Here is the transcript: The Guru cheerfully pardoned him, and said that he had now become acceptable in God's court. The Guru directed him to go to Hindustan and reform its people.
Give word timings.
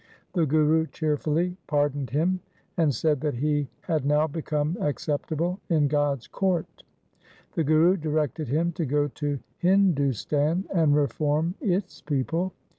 The 0.33 0.47
Guru 0.47 0.87
cheerfully 0.87 1.57
pardoned 1.67 2.09
him, 2.09 2.39
and 2.75 2.91
said 2.91 3.21
that 3.21 3.35
he 3.35 3.67
had 3.81 4.03
now 4.03 4.25
become 4.25 4.75
acceptable 4.81 5.59
in 5.69 5.87
God's 5.87 6.25
court. 6.25 6.81
The 7.53 7.63
Guru 7.63 7.97
directed 7.97 8.47
him 8.47 8.71
to 8.71 8.85
go 8.87 9.09
to 9.09 9.37
Hindustan 9.59 10.65
and 10.73 10.95
reform 10.95 11.53
its 11.61 12.01
people. 12.01 12.51